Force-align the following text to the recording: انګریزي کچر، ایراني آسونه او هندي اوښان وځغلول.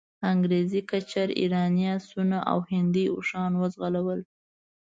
انګریزي 0.31 0.81
کچر، 0.89 1.27
ایراني 1.39 1.85
آسونه 1.95 2.37
او 2.51 2.57
هندي 2.69 3.05
اوښان 3.15 3.51
وځغلول. 3.61 4.21